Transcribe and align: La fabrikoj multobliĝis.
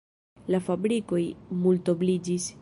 La 0.53 0.61
fabrikoj 0.69 1.21
multobliĝis. 1.67 2.51